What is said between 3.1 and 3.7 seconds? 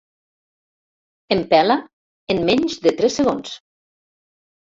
segons.